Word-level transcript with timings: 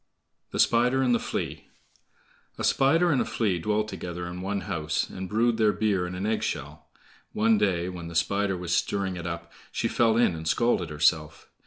The 0.49 0.57
Spider 0.57 1.03
and 1.03 1.13
the 1.13 1.19
Flea 1.19 1.67
A 2.57 2.63
spider 2.63 3.11
and 3.11 3.21
a 3.21 3.23
Flea 3.25 3.59
dwelt 3.59 3.87
together 3.87 4.25
in 4.25 4.41
one 4.41 4.61
house, 4.61 5.07
and 5.07 5.29
brewed 5.29 5.57
their 5.57 5.71
beer 5.73 6.07
in 6.07 6.15
an 6.15 6.25
egg 6.25 6.41
shell. 6.41 6.87
One 7.33 7.59
day, 7.59 7.87
when 7.87 8.07
the 8.07 8.15
Spider 8.15 8.57
was 8.57 8.73
stirring 8.75 9.15
it 9.15 9.27
up, 9.27 9.51
she 9.71 9.87
fell 9.87 10.17
in 10.17 10.33
and 10.33 10.47
scalded 10.47 10.89
herself. 10.89 11.51